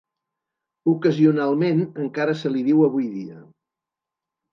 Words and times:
Ocasionalment 0.93 1.83
encara 2.05 2.35
se 2.39 2.51
li 2.55 2.63
diu 2.71 2.81
avui 2.87 3.05
dia. 3.19 3.37